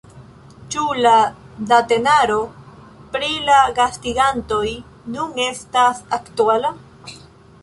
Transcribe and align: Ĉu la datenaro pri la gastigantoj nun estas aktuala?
Ĉu 0.75 0.85
la 1.05 1.11
datenaro 1.73 2.37
pri 3.17 3.29
la 3.51 3.59
gastigantoj 3.81 4.65
nun 5.19 5.39
estas 5.49 6.03
aktuala? 6.23 6.75